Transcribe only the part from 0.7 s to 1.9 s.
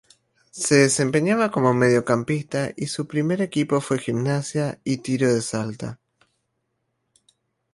desempeñaba como